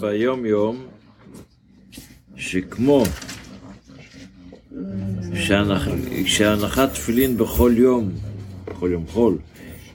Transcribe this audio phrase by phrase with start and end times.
[0.00, 0.86] ביום יום,
[2.36, 3.02] שכמו
[5.34, 5.88] שהנח,
[6.26, 8.10] שהנחת תפילין בכל יום,
[8.66, 9.38] בכל יום חול,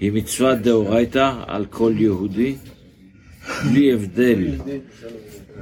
[0.00, 2.54] היא מצווה דאורייתא על כל יהודי,
[3.64, 4.54] בלי הבדל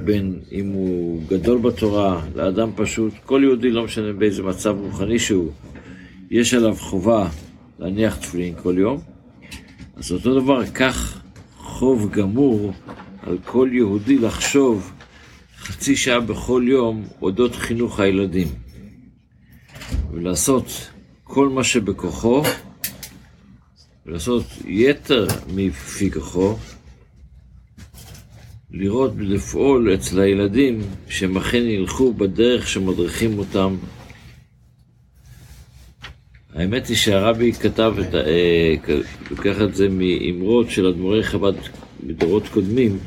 [0.05, 5.51] בין אם הוא גדול בתורה לאדם פשוט, כל יהודי, לא משנה באיזה מצב רוחני שהוא,
[6.31, 7.29] יש עליו חובה
[7.79, 8.99] להניח תפילין כל יום,
[9.95, 11.21] אז אותו דבר, כך
[11.57, 12.73] חוב גמור
[13.23, 14.91] על כל יהודי לחשוב
[15.57, 18.47] חצי שעה בכל יום אודות חינוך הילדים.
[20.11, 20.65] ולעשות
[21.23, 22.43] כל מה שבכוחו
[24.05, 26.55] ולעשות יתר מפי כוחו
[28.71, 33.75] לראות ולפעול אצל הילדים שהם אכן ילכו בדרך שמדריכים אותם
[36.55, 38.17] האמת היא שהרבי כתב את ה...
[38.17, 38.75] אה,
[39.31, 41.53] לוקח את זה מאמרות של אדמו"רי חב"ד
[42.03, 42.97] מדורות קודמים,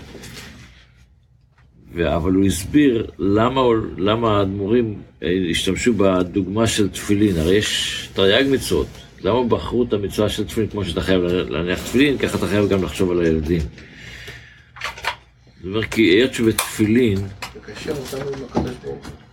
[2.04, 3.60] אבל הוא הסביר למה,
[3.98, 8.86] למה האדמו"רים אה, השתמשו בדוגמה של תפילין, הרי יש תרי"ג מצוות,
[9.22, 10.70] למה בחרו את המצווה של תפילין?
[10.70, 13.60] כמו שאתה חייב להניח תפילין, ככה אתה חייב גם לחשוב על הילדים.
[13.60, 17.18] זאת אומרת, כי היות שבתפילין,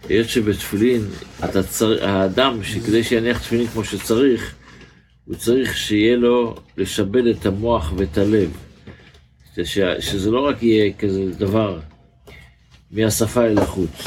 [0.09, 1.02] היות שבתפילין,
[1.70, 2.06] צר...
[2.06, 4.56] האדם שכדי שיניח תפילין כמו שצריך,
[5.26, 8.50] הוא צריך שיהיה לו לשבד את המוח ואת הלב.
[9.64, 9.80] ש...
[10.00, 11.80] שזה לא רק יהיה כזה דבר
[12.92, 14.04] מהשפה אל החוץ.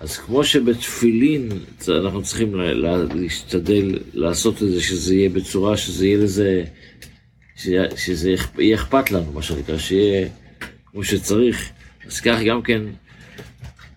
[0.00, 1.48] אז כמו שבתפילין
[1.88, 2.74] אנחנו צריכים לה...
[2.74, 2.96] לה...
[3.14, 6.64] להשתדל לעשות את זה, שזה יהיה בצורה שזה יהיה לזה.
[7.96, 10.28] שזה יהיה אכפת לנו, מה שנקרא, שיהיה
[10.90, 11.70] כמו שצריך.
[12.06, 12.82] אז כך גם כן,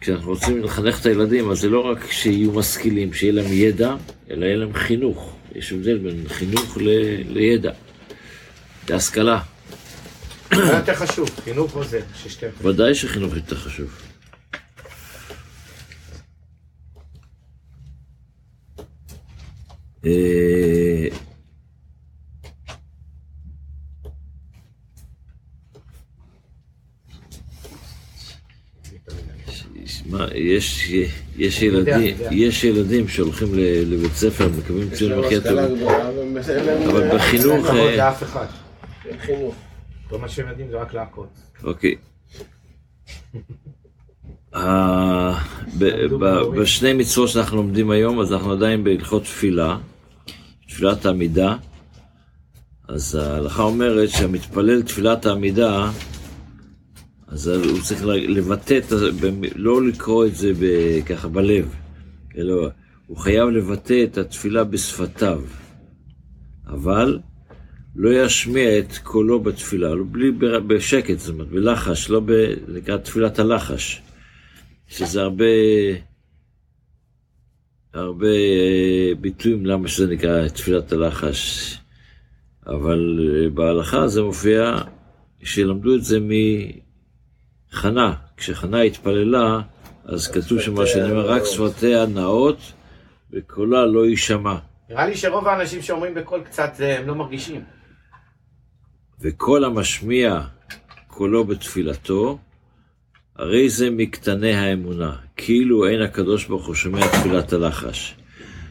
[0.02, 3.96] כשאנחנו רוצים לחנך את הילדים, אז זה לא רק שיהיו משכילים, שיהיה להם ידע,
[4.30, 5.36] אלא יהיה להם חינוך.
[5.56, 6.90] יש הבדל בין חינוך ל...
[7.28, 7.72] לידע,
[8.90, 9.40] להשכלה.
[10.52, 12.02] מה יותר חשוב, חינוך או זה?
[12.62, 13.90] ודאי שחינוך יותר חשוב.
[20.06, 20.67] אה,
[30.38, 30.92] יש,
[31.38, 33.48] יש, ילדים, יש ילדים שהולכים
[33.86, 35.60] לבית ספר, מקבלים ציון מחיה טוב,
[36.90, 37.46] אבל בחינוך...
[37.56, 38.46] אין כבוד לאף אחד.
[40.10, 41.28] כל מה שהם יודעים זה רק להכות.
[41.64, 41.96] אוקיי.
[46.58, 49.78] בשני מצוות שאנחנו לומדים היום, אז אנחנו עדיין בהלכות תפילה,
[50.68, 51.56] תפילת העמידה.
[52.88, 55.90] אז ההלכה אומרת שהמתפלל תפילת העמידה,
[57.28, 58.80] אז הוא צריך לבטא,
[59.56, 60.52] לא לקרוא את זה
[61.06, 61.76] ככה בלב,
[62.38, 62.70] אלא
[63.08, 65.42] הוא חייב לבטא את התפילה בשפתיו.
[66.68, 67.20] אבל
[67.96, 70.32] לא ישמיע את קולו בתפילה, לא, בלי,
[70.68, 72.32] בשקט, זאת אומרת, בלחש, לא ב...
[72.68, 74.02] נקרא תפילת הלחש,
[74.88, 75.46] שזה הרבה,
[77.94, 81.74] הרבה אה, ביטויים למה שזה נקרא תפילת הלחש,
[82.68, 84.78] אבל אה, בהלכה זה מופיע,
[85.44, 86.20] שלמדו את זה
[87.74, 89.62] מחנה, כשחנה התפללה,
[90.06, 92.58] אז כתוב שמה שאני אומר, רק שפתיה נאות
[93.32, 94.56] וקולה לא יישמע.
[94.90, 97.62] נראה לי שרוב האנשים שאומרים בקול קצת, הם לא מרגישים.
[99.22, 100.42] וכל המשמיע
[101.08, 102.40] קולו בתפילתו,
[103.36, 108.16] הרי זה מקטני האמונה, כאילו אין הקדוש ברוך הוא שומע תפילת הלחש.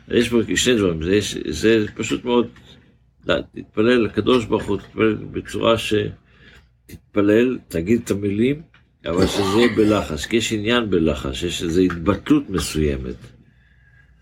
[0.09, 2.47] יש פה שני דברים, זה, יש, זה פשוט מאוד,
[3.55, 8.63] תתפלל לקדוש ברוך הוא, תתפלל בצורה שתתפלל, תגיד את המילים,
[9.09, 13.15] אבל שזה יהיה בלחש, כי יש עניין בלחש, יש איזו התבטלות מסוימת.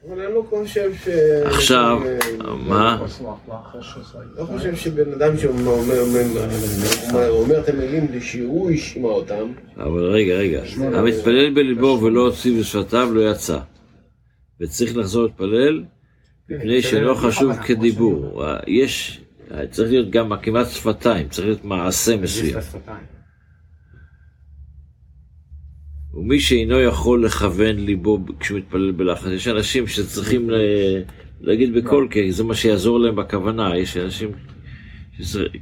[0.09, 1.09] אבל אני לא חושב ש...
[1.45, 2.00] עכשיו,
[2.56, 3.03] מה?
[4.37, 9.53] לא חושב שבן אדם שאומר את המילים שהוא ישמע אותם.
[9.77, 10.62] אבל רגע, רגע.
[10.78, 13.59] המתפלל בליבו ולא הוציא בשפתיו לא יצא.
[14.61, 15.84] וצריך לחזור להתפלל
[16.51, 18.43] מפני שלא חשוב כדיבור.
[18.66, 19.21] יש,
[19.71, 22.59] צריך להיות גם כמעט שפתיים, צריך להיות מעשה מסוים.
[26.16, 30.51] ומי שאינו יכול לכוון ליבו כשהוא מתפלל בלחץ, יש אנשים שצריכים
[31.41, 34.31] להגיד בקול, כי זה מה שיעזור להם בכוונה, יש אנשים,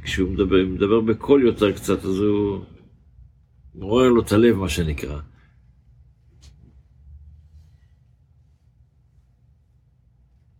[0.03, 2.59] כשהוא מדבר, מדבר בקול יותר קצת, אז הוא
[3.75, 5.19] מעורר לו את הלב, מה שנקרא.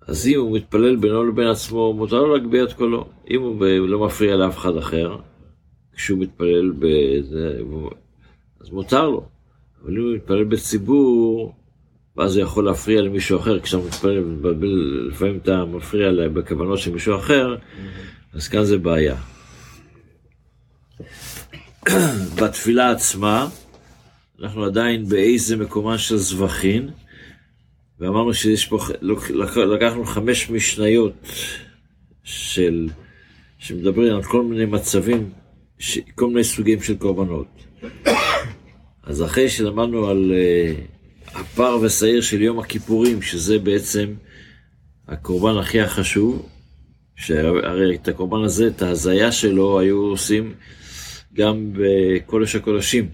[0.07, 3.09] אז אם הוא מתפלל בינו לבין עצמו, מותר לו להגביה את קולו.
[3.29, 5.17] אם הוא לא מפריע לאף אחד אחר,
[5.93, 7.61] כשהוא מתפלל בזה,
[8.59, 9.29] אז מותר לו.
[9.83, 11.55] אבל אם הוא מתפלל בציבור,
[12.17, 14.23] ואז הוא יכול להפריע למישהו אחר, כשאתה מתפלל,
[15.09, 17.55] לפעמים אתה מפריע בכוונות של מישהו אחר,
[18.33, 19.15] אז כאן זה בעיה.
[22.41, 23.47] בתפילה עצמה,
[24.41, 26.89] אנחנו עדיין באיזה מקומן של זבחין,
[27.99, 28.79] ואמרנו שיש פה,
[29.57, 31.13] לקחנו חמש משניות
[32.23, 32.89] של,
[33.57, 35.29] שמדברים על כל מיני מצבים,
[36.15, 37.47] כל מיני סוגים של קורבנות.
[39.03, 44.13] אז אחרי שלמדנו על uh, הפר ושעיר של יום הכיפורים, שזה בעצם
[45.07, 46.49] הקורבן הכי החשוב,
[47.15, 50.53] שהרי את הקורבן הזה, את ההזיה שלו, היו עושים
[51.33, 53.09] גם בקודש הקודשים.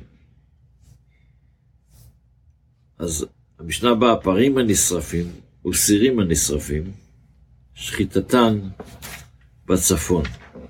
[2.97, 3.25] אז
[3.59, 5.25] המשנה הבאה, הפרים הנשרפים
[5.65, 6.83] וסירים הנשרפים,
[7.73, 8.59] שחיטתן
[9.65, 10.23] בצפון.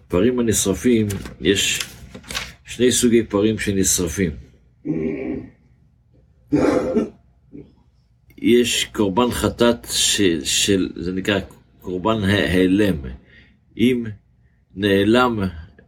[0.08, 1.08] פרים הנשרפים,
[1.42, 1.80] יש
[2.66, 4.49] שני סוגי פרים שנשרפים.
[8.38, 11.40] יש קורבן חטאת של, של, זה נקרא
[11.82, 12.96] קורבן ההלם.
[13.78, 14.04] אם
[14.76, 15.40] נעלם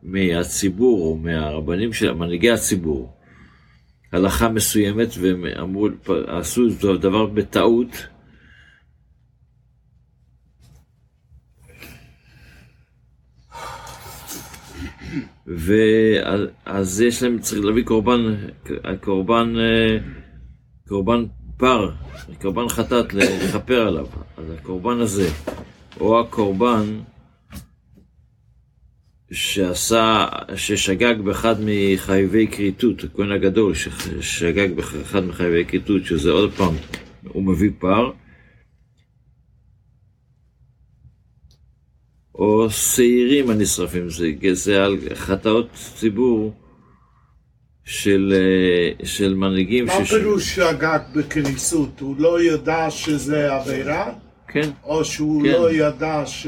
[0.03, 3.13] מהציבור או מהרבנים של מנהיגי הציבור
[4.11, 5.87] הלכה מסוימת והם אמרו,
[6.27, 8.07] עשו את הדבר בטעות,
[15.57, 18.35] ואז יש להם, צריך להביא קורבן,
[19.01, 19.97] קורבן, אה,
[20.87, 21.25] קורבן
[21.57, 21.91] פר,
[22.41, 24.07] קורבן חטאת לכפר עליו.
[24.37, 25.29] אז הקורבן הזה,
[25.99, 26.99] או הקורבן
[29.31, 30.25] שעשה,
[30.55, 36.73] ששגג באחד מחייבי כריתות, הכהן הגדול ששגג באחד מחייבי כריתות, שזה עוד פעם,
[37.27, 38.11] הוא מביא פר,
[42.35, 46.53] או שעירים הנשרפים, זה, זה על חטאות ציבור
[47.83, 49.85] של, אה, של מנהיגים.
[49.85, 51.99] מה פירוש שגג בכניסות?
[51.99, 54.13] הוא לא ידע שזה עבירה?
[54.47, 54.69] כן.
[54.83, 55.49] או שהוא כן.
[55.51, 56.47] לא ידע ש...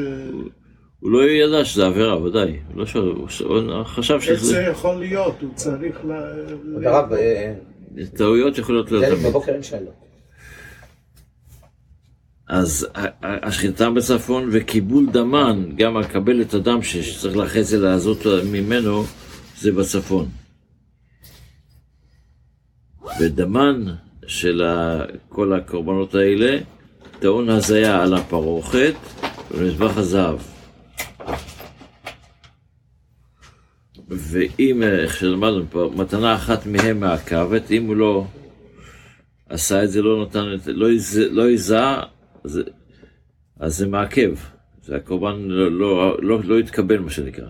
[1.00, 2.60] הוא לא ידע שזה עבירה, ודאי.
[2.68, 4.62] הוא לא שואל, הוא ש- הוא חשב איך זה שזה...
[4.62, 5.42] יכול להיות?
[5.42, 6.12] הוא צריך ל...
[6.88, 7.54] הרב, אה,
[8.18, 9.20] טעויות יכולות להיות.
[9.20, 10.03] בבוקר אין שאלות.
[12.54, 19.04] אז ה- ה- השחיטה בצפון וקיבול דמן, גם לקבל את הדם שצריך זה לעזות ממנו,
[19.58, 20.30] זה בצפון.
[23.20, 23.84] ודמן
[24.28, 24.62] של
[25.30, 26.58] כל הקורבנות האלה
[27.20, 28.96] טעון הזיה על הפרוכת
[29.52, 30.40] ולמזבח הזהב.
[34.10, 38.26] ואם, איך שלמדנו פה, מתנה אחת מהם מעכבת, אם הוא לא
[39.50, 40.88] עשה את זה, לא נתן את לא
[41.32, 42.02] לא יזע,
[42.44, 42.62] אז,
[43.60, 44.36] אז זה מעכב.
[44.84, 47.50] זה הקורבן לא, לא, לא, לא יתקבל, מה שנקרא.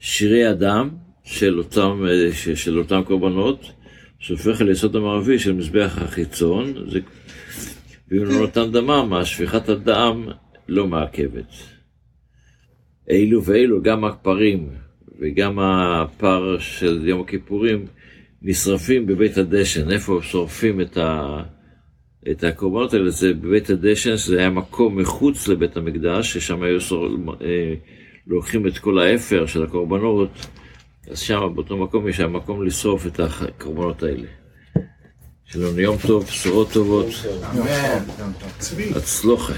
[0.00, 0.88] שירי הדם
[1.24, 3.72] של אותם, אה, של אותם קורבנות,
[4.18, 7.00] שהופך ליסוד המערבי של מזבח החיצון, זה,
[8.08, 10.28] ואם לא נתן דמם, השפיכת הדם
[10.68, 11.52] לא מעכבת.
[13.08, 14.68] אילו ואילו, גם הפרים
[15.20, 17.86] וגם הפר של יום הכיפורים
[18.42, 19.90] נשרפים בבית הדשן.
[19.90, 21.42] איפה שורפים את, ה...
[22.30, 23.10] את הקורבנות האלה?
[23.10, 27.06] זה בבית הדשן, שזה היה מקום מחוץ לבית המקדש, ששם היו שור...
[27.40, 27.74] אה,
[28.26, 30.30] לוקחים את כל האפר של הקורבנות,
[31.10, 34.26] אז שם, באותו מקום, יש שם מקום לשרוף את הקורבנות האלה.
[35.44, 37.06] שלום, יום טוב, בשורות טובות,
[38.58, 38.90] צבי.
[38.96, 39.52] הצלוחה.